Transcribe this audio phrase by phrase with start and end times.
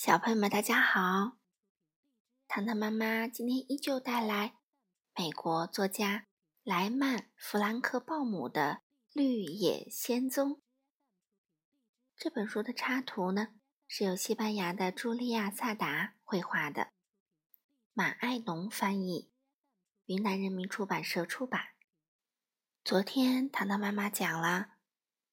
[0.00, 1.38] 小朋友们，大家好！
[2.46, 4.56] 糖糖妈妈今天依旧带来
[5.16, 6.28] 美国作家
[6.62, 8.82] 莱曼·弗兰克鲍姆的
[9.12, 10.52] 《绿野仙踪》
[12.16, 13.48] 这本书的插图呢，
[13.88, 16.92] 是由西班牙的茱莉亚·萨达绘画的，
[17.92, 19.32] 马爱农翻译，
[20.04, 21.70] 云南人民出版社出版。
[22.84, 24.74] 昨天糖糖妈妈讲了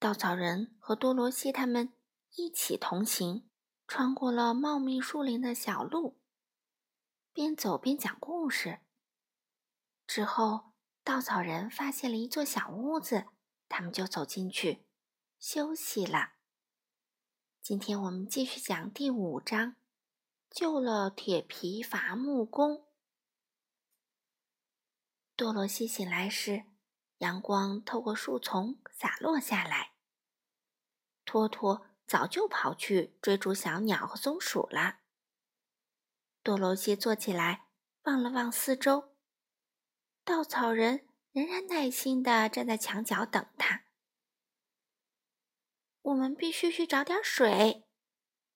[0.00, 1.92] 稻草人和多罗西他们
[2.34, 3.48] 一起同行。
[3.88, 6.18] 穿过了茂密树林的小路，
[7.32, 8.80] 边走边讲故事。
[10.08, 10.72] 之后，
[11.04, 13.26] 稻草人发现了一座小屋子，
[13.68, 14.86] 他们就走进去
[15.38, 16.32] 休息了。
[17.62, 19.76] 今天我们继续讲第五章：
[20.50, 22.86] 救了铁皮伐木工。
[25.36, 26.64] 多罗西醒来时，
[27.18, 29.92] 阳光透过树丛洒落下来。
[31.24, 31.85] 托托。
[32.06, 34.98] 早就跑去追逐小鸟和松鼠了。
[36.42, 37.66] 多罗西坐起来，
[38.04, 39.16] 望了望四周，
[40.24, 43.82] 稻草人仍然耐心地站在墙角等他。
[46.02, 47.84] 我们必须去找点水，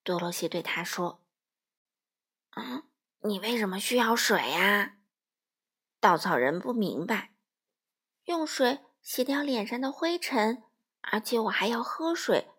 [0.05, 1.25] 多罗西对他说。
[2.55, 2.89] “嗯，
[3.23, 4.99] 你为什么需要水呀？”
[5.99, 7.35] 稻草人不明白。
[8.27, 10.63] “用水洗掉脸上的灰尘，
[11.01, 12.51] 而且我还要喝水。”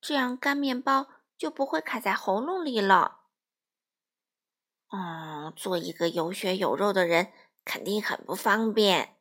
[0.00, 3.20] 这样干面包就不会卡在喉咙里了。
[4.88, 7.32] 嗯，做一个有血有肉的人
[7.64, 9.16] 肯定很不方便。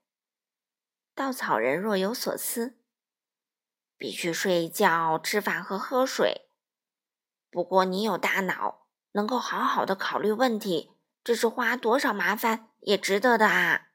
[1.13, 2.79] 稻草人若有所思，
[3.97, 6.49] 必须睡觉、吃饭和喝水。
[7.51, 10.93] 不过你有大脑，能够好好的考虑问题，
[11.23, 13.91] 这是花多少麻烦也值得的啊！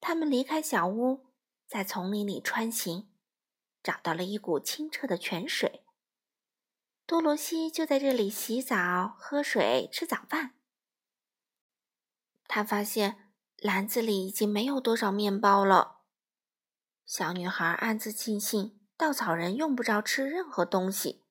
[0.00, 1.32] 他们离开小屋，
[1.66, 3.10] 在丛林里穿行。
[3.86, 5.84] 找到了一股清澈的泉水，
[7.06, 10.56] 多罗西就在这里洗澡、喝水、吃早饭。
[12.48, 16.00] 他发现篮子里已经没有多少面包了。
[17.04, 21.22] 小女孩暗自庆幸，稻草人用不着吃任何东西，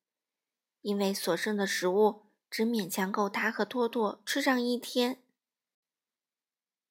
[0.79, 5.21] 因为所剩的食物只勉强够他和托托吃上一天。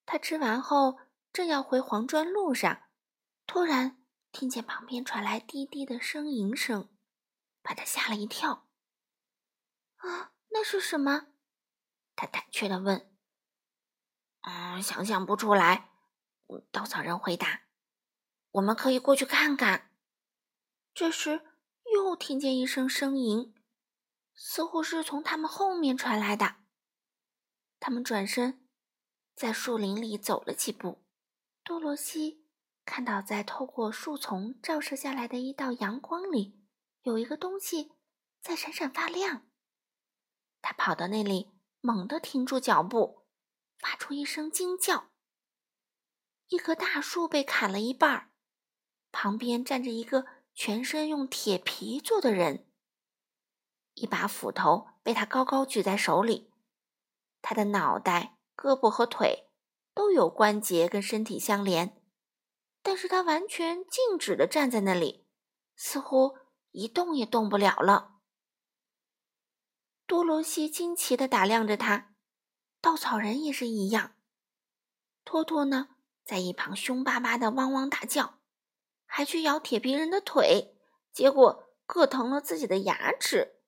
[0.05, 0.99] 他吃完后，
[1.33, 2.83] 正要回黄砖路上，
[3.47, 4.04] 突然。
[4.35, 6.89] 听见旁边传来低低的呻吟声，
[7.61, 8.67] 把他吓了一跳。
[9.95, 11.27] 啊，那是什么？
[12.17, 13.09] 他胆怯的问。
[14.41, 15.89] 嗯，想象不出来。
[16.69, 17.61] 稻草人回答。
[18.51, 19.95] 我们可以过去看看。
[20.93, 21.41] 这时
[21.93, 23.55] 又听见一声呻吟，
[24.33, 26.57] 似乎是从他们后面传来的。
[27.79, 28.67] 他们转身，
[29.33, 31.05] 在树林里走了几步。
[31.63, 32.44] 多罗西。
[32.85, 36.61] 看到在透过树丛照射下来的一道阳光里，
[37.01, 37.91] 有一个东西
[38.41, 39.47] 在闪闪发亮。
[40.61, 41.51] 他跑到那里，
[41.81, 43.25] 猛地停住脚步，
[43.79, 45.09] 发出一声惊叫。
[46.47, 48.31] 一棵大树被砍了一半，
[49.11, 52.67] 旁边站着一个全身用铁皮做的人，
[53.95, 56.51] 一把斧头被他高高举在手里。
[57.41, 59.49] 他的脑袋、胳膊和腿
[59.93, 62.01] 都有关节跟身体相连。
[62.85, 65.25] 但是他完全静止的站在那里，
[65.75, 66.37] 似乎
[66.69, 68.19] 一动也动不了了。
[70.05, 72.13] 多罗西惊奇的打量着他，
[72.79, 74.15] 稻草人也是一样。
[75.23, 78.39] 托托呢，在一旁凶巴巴的汪汪大叫，
[79.07, 80.77] 还去咬铁皮人的腿，
[81.11, 83.63] 结果硌疼了自己的牙齿。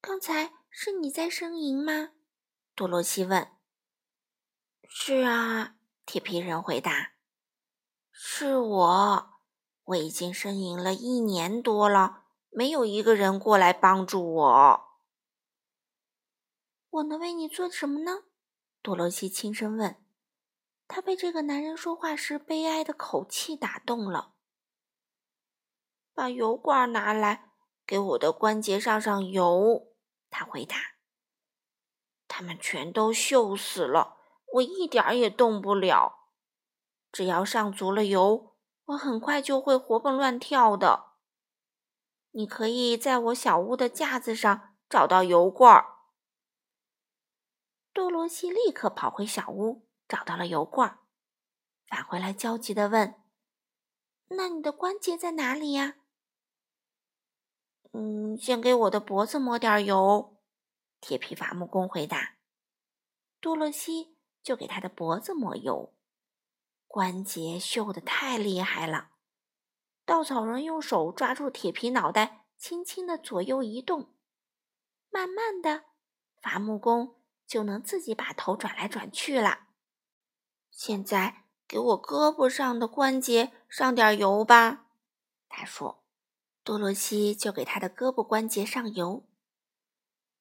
[0.00, 2.10] 刚才是你在呻吟吗？
[2.74, 3.52] 多罗西问。
[4.88, 7.12] 是啊，铁皮人回答。
[8.18, 9.40] 是我，
[9.84, 15.00] 我已经呻吟了一年多了，没有一个人过来帮助我。
[16.88, 18.22] 我能为你做什么呢？
[18.80, 20.02] 多罗西轻声问。
[20.88, 24.32] 他被这个男人说话时悲哀的口气打动了。
[26.14, 27.50] 把油罐拿来，
[27.86, 29.92] 给我的关节上上油。
[30.30, 30.76] 他回答。
[32.26, 34.16] 他们全都锈死了，
[34.54, 36.25] 我一点也动不了。
[37.16, 38.54] 只要上足了油，
[38.84, 41.14] 我很快就会活蹦乱跳的。
[42.32, 45.94] 你可以在我小屋的架子上找到油罐儿。
[47.94, 50.98] 多罗西立刻跑回小屋，找到了油罐儿，
[51.86, 53.14] 返回来焦急地问
[54.36, 55.94] ：“那你的关节在哪里呀
[57.92, 60.36] ？”“嗯，先给我的脖子抹点油。”
[61.00, 62.36] 铁皮伐木工回答。
[63.40, 65.95] 多罗西就给他的脖子抹油。
[66.96, 69.10] 关节锈得太厉害了，
[70.06, 74.14] 稻草人用手抓住铁皮脑袋，轻轻的左右移动，
[75.10, 75.84] 慢慢的，
[76.40, 77.16] 伐木工
[77.46, 79.66] 就能自己把头转来转去了。
[80.70, 84.86] 现在给我胳膊上的关节上点油吧，
[85.50, 86.02] 他说。
[86.64, 89.28] 多罗西就给他的胳膊关节上油。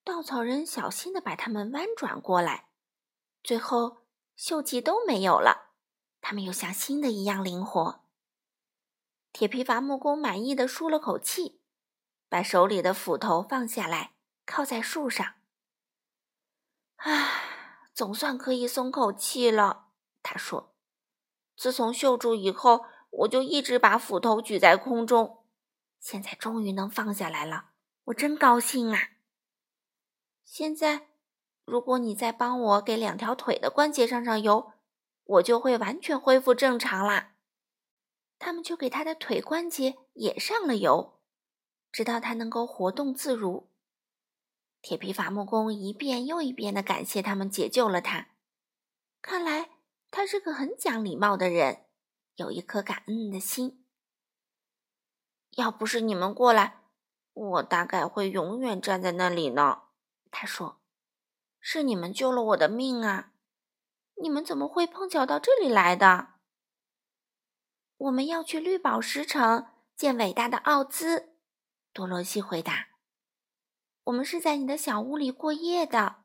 [0.06, 2.70] 稻草人小心的把它们弯转过来，
[3.44, 4.06] 最后
[4.38, 5.65] 锈迹都没有了，
[6.28, 8.04] 它们又像新的一样灵活。
[9.32, 11.62] 铁皮伐木工满意的舒了口气，
[12.28, 15.36] 把手里的斧头放下来，靠在树上。
[16.96, 17.44] 唉，
[17.94, 19.90] 总算可以松口气了，
[20.24, 20.74] 他说。
[21.56, 25.46] 自从锈住以后，我就一直把斧头举在空中。
[26.00, 27.66] 现在终于能放下来了，
[28.06, 29.10] 我真高兴啊！
[30.44, 31.10] 现在，
[31.66, 34.72] 如果你再帮我给两条腿的关节上上油，
[35.26, 37.36] 我就会完全恢复正常啦。
[38.40, 41.20] 他们就给他的腿关节也上了油，
[41.92, 43.70] 直到他能够活动自如。
[44.82, 48.28] 铁皮伐木工一遍又一遍地感谢他们解救了他。
[49.22, 49.70] 看来
[50.12, 51.86] 他是个很讲礼貌的人，
[52.36, 53.84] 有一颗感恩的心。
[55.52, 56.82] 要不是你们过来，
[57.34, 59.84] 我大概会永远站在那里呢。
[60.30, 60.82] 他说
[61.60, 63.32] ：“是你们救了我的命啊！
[64.22, 66.34] 你们怎么会碰巧到这里来的？”
[67.98, 71.36] 我们要去绿宝石城见伟大的奥兹。
[71.94, 72.88] 多罗西回答
[74.06, 76.24] ：“我们是在你的小屋里过夜的。”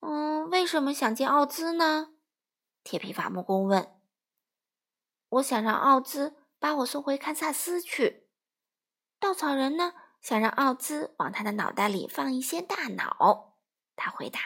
[0.00, 2.14] 嗯，为什么想见奥兹呢？
[2.84, 4.00] 铁皮伐木工问。
[5.28, 8.30] “我想让奥兹。”把我送回堪萨斯去。
[9.20, 9.92] 稻草人呢，
[10.22, 13.58] 想让奥兹往他的脑袋里放一些大脑。
[13.94, 14.40] 他回答。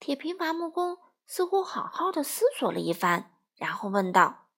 [0.00, 4.48] 铁皮伐木工似乎好好的思索了一番，然后问道：“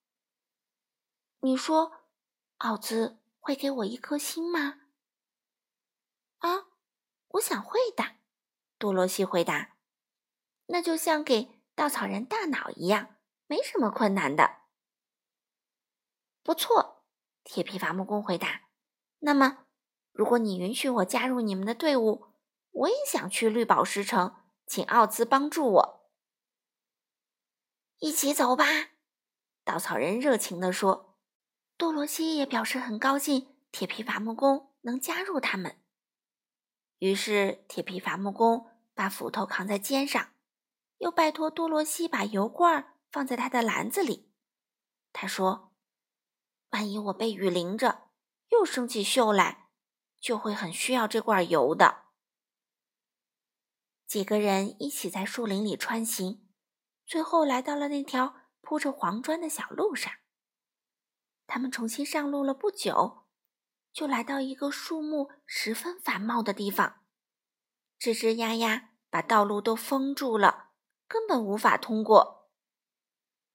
[1.42, 1.92] 你说，
[2.58, 4.82] 奥兹会给我一颗心吗
[6.38, 6.68] ？”“啊，
[7.30, 8.14] 我想会的。”
[8.78, 9.72] 多罗西回答。
[10.66, 13.16] “那就像给稻草人大脑一样，
[13.48, 14.58] 没什么困难的。”
[16.44, 17.02] 不错，
[17.42, 18.68] 铁皮伐木工回答。
[19.18, 19.66] 那么，
[20.12, 22.28] 如果你允许我加入你们的队伍，
[22.70, 24.36] 我也想去绿宝石城，
[24.66, 26.10] 请奥兹帮助我。
[27.98, 28.64] 一起走吧，
[29.64, 31.18] 稻草人热情地说。
[31.76, 35.80] 多罗西也表示很高兴，铁皮伐木工能加入他们。
[36.98, 40.34] 于是，铁皮伐木工把斧头扛在肩上，
[40.98, 44.32] 又拜托多罗西把油罐放在他的篮子里。
[45.12, 45.70] 他说。
[46.70, 48.08] 万一我被雨淋着，
[48.48, 49.68] 又生起锈来，
[50.18, 52.01] 就会很需要这罐油的。
[54.12, 56.46] 几个人一起在树林里穿行，
[57.06, 60.12] 最后来到了那条铺着黄砖的小路上。
[61.46, 63.22] 他们重新上路了不久，
[63.90, 67.00] 就来到一个树木十分繁茂的地方，
[67.98, 70.72] 吱吱呀呀把道路都封住了，
[71.08, 72.50] 根本无法通过。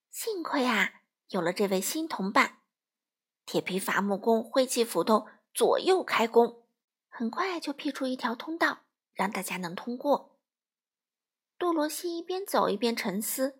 [0.09, 2.63] 幸亏啊，有了这位新同伴。
[3.45, 6.65] 铁皮伐木工挥起斧头，左右开弓，
[7.09, 8.79] 很快就辟出一条通道，
[9.13, 10.33] 让大家能通过。
[11.57, 13.59] 多罗西一边走一边沉思，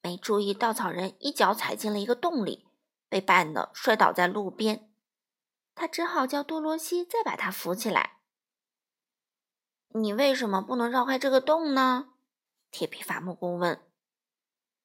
[0.00, 2.68] 没注意稻草人一脚踩进了一个洞里，
[3.08, 4.90] 被绊得摔倒在路边。
[5.74, 8.18] 他只好叫多罗西再把他扶起来。
[9.94, 12.10] 你为什么不能绕开这个洞呢？
[12.70, 13.82] 铁皮伐木工问。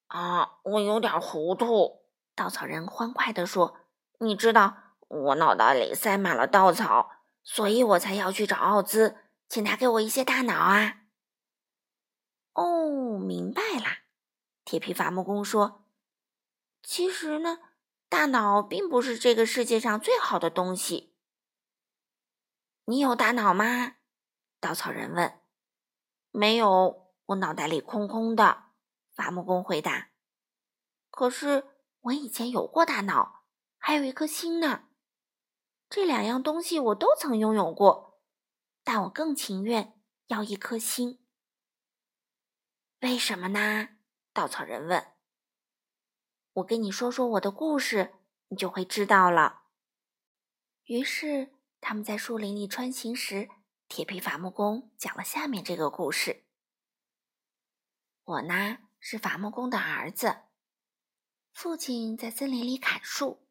[0.08, 2.04] 啊，我有点糊涂。
[2.36, 3.78] 稻草人欢快地说。
[4.20, 7.12] 你知道我脑袋里塞满了稻草，
[7.44, 11.02] 所以我才要去找奥兹，请他给我一些大脑啊。
[12.58, 14.00] 哦，明白啦。
[14.66, 15.86] 铁皮伐木工说
[16.82, 17.60] ：“其实呢，
[18.10, 21.14] 大脑并不是这个世界上最好的东西。”
[22.86, 23.98] 你有大脑吗？
[24.60, 25.40] 稻草人问。
[26.32, 28.72] “没有，我脑袋里空空的。”
[29.14, 30.10] 伐木工回答。
[31.12, 31.64] “可是
[32.02, 33.44] 我以前有过大脑。”
[33.78, 34.86] 还有一颗心呢，
[35.88, 38.20] 这两样东西我都曾拥有过，
[38.84, 41.24] 但我更情愿要一颗心。
[43.02, 43.90] 为什么呢？
[44.34, 45.14] 稻草人问。
[46.54, 48.16] 我跟你说说我的故事，
[48.48, 49.66] 你就会知道了。
[50.86, 53.50] 于是他们在树林里穿行时，
[53.88, 56.46] 铁皮伐木工讲了下面这个故事。
[58.24, 60.46] 我呢是伐木工的儿子，
[61.54, 63.48] 父亲在森林里砍树。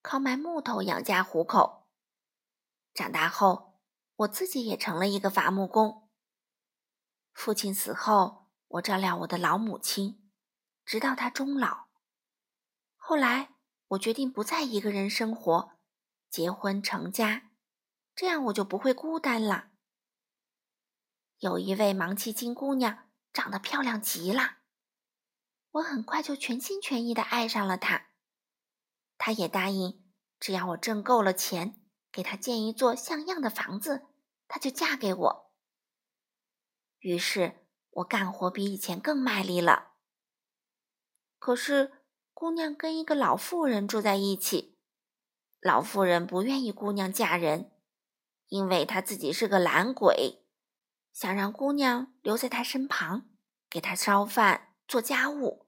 [0.00, 1.88] 靠卖木头养家糊口。
[2.94, 3.80] 长大后，
[4.14, 6.08] 我自己也成了一个伐木工。
[7.34, 10.30] 父亲死后，我照料我的老母亲，
[10.84, 11.86] 直到她终老。
[12.96, 13.54] 后来，
[13.88, 15.72] 我决定不再一个人生活，
[16.28, 17.50] 结婚成家，
[18.14, 19.70] 这样我就不会孤单了。
[21.38, 24.56] 有一位芒奇金姑娘，长得漂亮极了，
[25.70, 28.08] 我很快就全心全意的爱上了她。
[29.18, 30.04] 她也答应，
[30.40, 31.80] 只要我挣够了钱，
[32.10, 34.06] 给她建一座像样的房子，
[34.48, 35.52] 她就嫁给我。
[36.98, 37.65] 于是，
[37.96, 39.92] 我干活比以前更卖力了。
[41.38, 41.92] 可是，
[42.34, 44.76] 姑娘跟一个老妇人住在一起，
[45.60, 47.72] 老妇人不愿意姑娘嫁人，
[48.48, 50.44] 因为她自己是个懒鬼，
[51.12, 53.30] 想让姑娘留在她身旁，
[53.70, 55.66] 给她烧饭、做家务。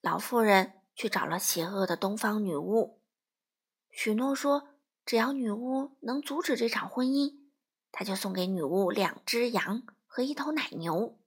[0.00, 3.00] 老妇人去找了邪恶的东方女巫，
[3.90, 4.70] 许诺说，
[5.04, 7.50] 只要女巫能阻止这场婚姻，
[7.92, 9.86] 她就送给女巫两只羊
[10.16, 11.18] 和一头奶牛。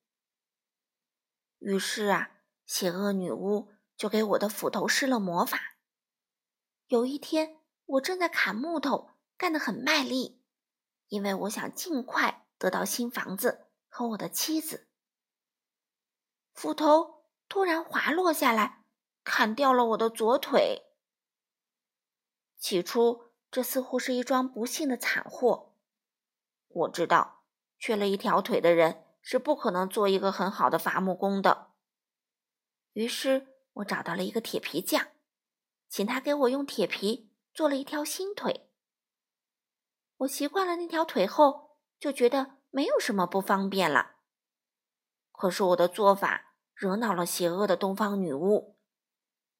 [1.60, 2.32] 于是啊。
[2.66, 5.76] 邪恶女巫就给我的斧头施了魔法。
[6.88, 10.44] 有一天，我正在砍木头，干得很卖力，
[11.08, 14.88] 因为我想尽快得到新房子和我的妻子。
[16.54, 18.86] 斧头突然滑落下来，
[19.24, 20.84] 砍掉了我的左腿。
[22.58, 25.76] 起初，这似乎是一桩不幸的惨祸。
[26.68, 27.39] 我知道，
[27.80, 31.72] 缺了一条腿的人是不可能做一个很好的伐木工的。
[32.94, 35.08] 于是我找到了一个铁皮匠，
[35.88, 38.70] 请他给我用铁皮做了一条新腿。
[40.18, 44.18] 我习惯了那条腿后，就觉得没有什么不方便了。
[45.32, 48.78] 可是我的做法惹恼了邪恶的东方女巫，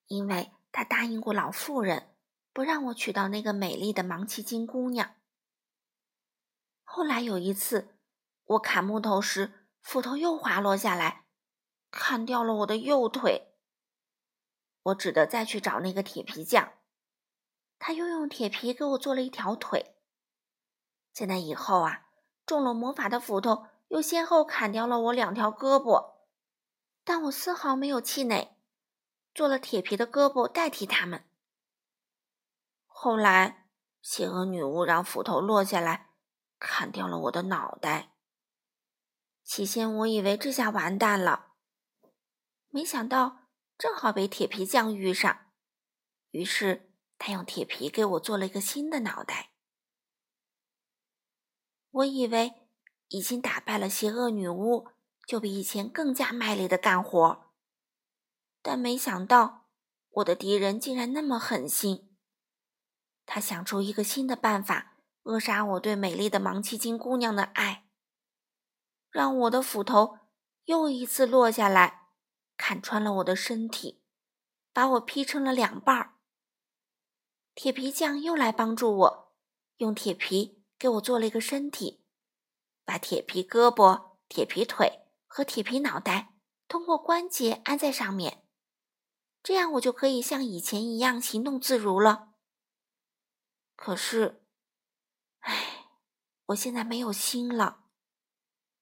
[0.08, 2.14] 因为她答应过老妇人，
[2.52, 5.16] 不让我娶到那个美丽的芒奇金姑娘。
[6.84, 7.96] 后来有一次，
[8.50, 11.26] 我砍木头时，斧头又滑落下来。
[11.92, 13.56] 砍掉了我的右腿，
[14.84, 16.74] 我只得再去找那个铁皮匠，
[17.80, 19.96] 他又用铁皮给我做了一条腿。
[21.12, 22.08] 在那以后啊，
[22.46, 26.14] 中了魔法的斧头又先后砍掉了我两条胳膊，
[27.04, 28.56] 但我丝毫没有气馁，
[29.34, 31.26] 做了铁皮的胳膊代替他们。
[32.86, 33.68] 后来，
[34.02, 36.12] 邪恶女巫让斧头落下来，
[36.60, 38.14] 砍掉了我的脑袋。
[39.50, 41.54] 起先我以为这下完蛋了。
[42.68, 43.48] 没想到
[43.80, 45.48] 正好被铁皮匠遇上，
[46.30, 49.50] 于是他用铁皮给我做了一个新的脑袋。
[51.90, 52.70] 我以为
[53.08, 54.90] 已经打败了邪恶女巫，
[55.26, 57.52] 就比以前更加卖力的干活，
[58.62, 59.72] 但没想到
[60.12, 62.16] 我的敌人竟然那么狠心。
[63.26, 67.89] 他想出一个新的办法，扼杀我对美丽的芒奇金姑娘的爱，
[69.12, 70.20] 让我的斧头
[70.66, 71.98] 又一次落下来。
[72.62, 74.04] 砍穿了我的身体，
[74.74, 76.18] 把我劈成了两半儿。
[77.56, 79.34] 铁皮匠又来帮助我，
[79.78, 82.04] 用铁皮给我做了一个身体，
[82.84, 86.36] 把铁皮胳膊、铁皮腿和铁皮脑袋
[86.68, 88.46] 通过关节安在上面，
[89.42, 92.34] 这样我就可以像以前一样行动自如了。
[93.78, 94.44] 可是，
[95.40, 95.88] 唉，
[96.48, 97.79] 我现在没有心了，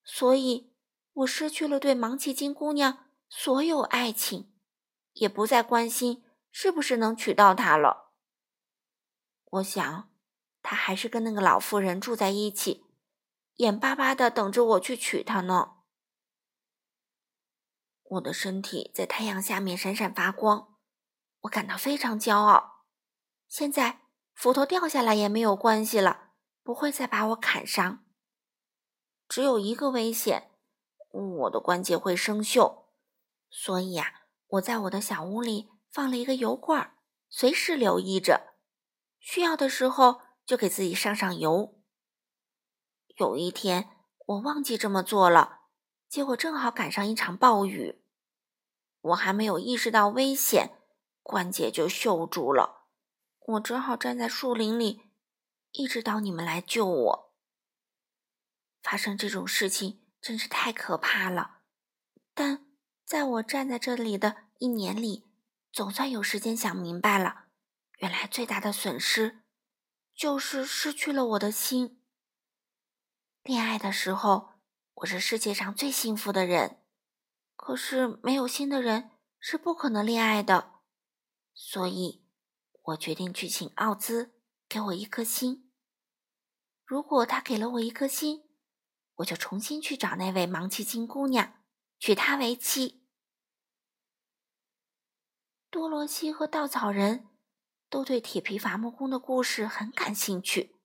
[0.10, 0.74] 所以
[1.12, 3.04] 我失去了对芒奇金姑娘。
[3.30, 4.54] 所有爱情，
[5.12, 8.14] 也不再关心是不是能娶到她了。
[9.44, 10.10] 我想，
[10.62, 12.86] 她还是跟那个老妇人住在一起，
[13.56, 15.74] 眼巴巴的等着我去娶她呢。
[18.04, 20.78] 我的身体在太阳下面闪闪发光，
[21.42, 22.86] 我感到非常骄傲。
[23.50, 26.30] 现在斧头掉下来也没有关系了，
[26.64, 28.07] 不会再把我砍伤。
[29.28, 30.52] 只有一个危险，
[31.12, 32.86] 我的关节会生锈。
[33.50, 36.98] 所以呀，我在我的小屋里放了一个油罐，
[37.30, 38.56] 随时留意着，
[39.20, 41.82] 需要的时候就给自己上上油。
[43.18, 43.90] 有一天
[44.26, 45.62] 我忘记这么做了，
[46.08, 48.04] 结果正好赶上一场暴雨，
[49.02, 50.82] 我还没有意识到危险，
[51.24, 52.86] 关节就锈住了，
[53.46, 55.02] 我只好站在树林里，
[55.72, 57.27] 一直到你们来救我。
[58.90, 61.58] 发生这种事情真是太可怕了，
[62.34, 62.64] 但。
[63.04, 65.24] 在我站在这里的一年里，
[65.72, 67.46] 总算有时间想明白了。
[68.00, 69.44] 原来最大的损失，
[70.14, 72.04] 就是失去了我的心。
[73.44, 74.56] 恋爱的时候，
[74.96, 76.84] 我是世界上最幸福的人。
[77.56, 80.82] 可是没有心的人是不可能恋爱的。
[81.54, 82.26] 所以，
[82.84, 84.34] 我决定去请奥兹
[84.68, 85.72] 给我一颗心。
[86.84, 88.47] 如果他给了我一颗心，
[89.18, 91.54] 我就重新去找那位芒奇金姑娘。
[92.00, 93.04] 娶她为妻。
[95.70, 97.28] 多罗西和稻草人
[97.90, 100.76] 都对铁皮伐木工的故事很感兴趣，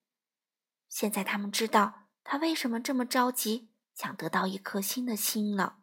[0.88, 5.82] 现在他们知道他为什么这么着急，想得到一颗新的心了。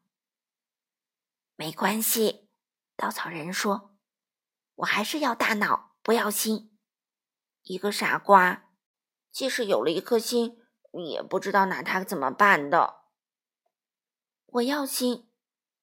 [1.56, 2.50] 没关系，
[2.96, 3.98] 稻草人说
[4.76, 6.78] ：“我还是要大脑，不要心。
[7.64, 8.72] 一个傻瓜，
[9.32, 10.62] 即使有了一颗心，
[10.92, 13.04] 也不知道拿它怎么办的。”
[14.48, 15.30] 我要心，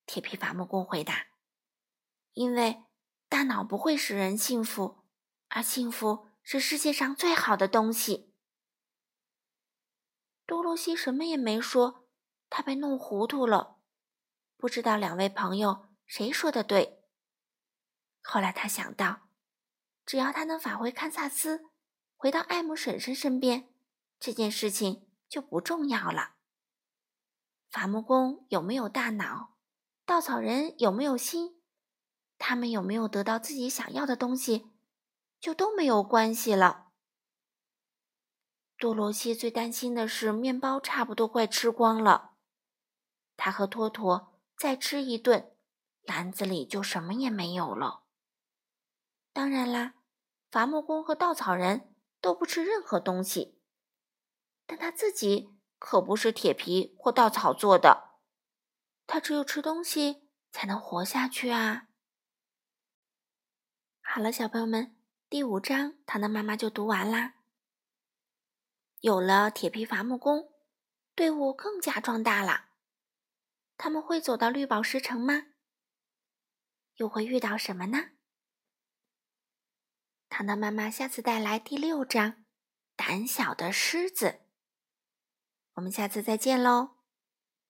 [0.05, 1.27] 铁皮伐木工回答
[2.35, 2.85] ：“因为
[3.29, 5.05] 大脑不会使人幸福，
[5.49, 8.35] 而幸福是世界上最好的东西。”
[10.47, 12.09] 多罗西什么也没说，
[12.49, 13.79] 他被弄糊涂了，
[14.57, 17.03] 不知道两位朋友谁说的对。
[18.23, 19.29] 后来他想到，
[20.05, 21.71] 只要他能返回堪萨斯，
[22.17, 23.73] 回到艾姆婶婶身边，
[24.18, 26.37] 这件事情就不重要了。
[27.70, 29.56] 伐木工有没有大脑？
[30.04, 31.61] 稻草人有没有心？
[32.38, 34.70] 他们有没有得到自己想要的东西，
[35.40, 36.88] 就都没有关系了。
[38.78, 42.35] 多罗西最担心的是面包差不多快吃光了，
[43.37, 45.56] 他和托托再吃一顿，
[46.02, 48.04] 篮子里就什么也没有了。
[49.32, 49.94] 当然啦，
[50.50, 53.56] 伐木工和稻草人都不吃任何东西，
[54.66, 58.18] 但他自己可不是铁皮或稻草做的，
[59.06, 61.88] 他只有吃东西才能活下去啊！
[64.02, 64.96] 好了，小朋友们，
[65.28, 67.35] 第五章糖糖妈妈就读完啦。
[69.00, 70.52] 有了铁皮伐木工，
[71.14, 72.70] 队伍更加壮大了。
[73.76, 75.49] 他们会走到绿宝石城吗？
[76.96, 78.12] 又会遇到什么呢？
[80.28, 82.32] 糖糖妈妈下次带来第六章
[82.96, 84.26] 《胆小的狮子》。
[85.76, 86.96] 我们下次再见喽！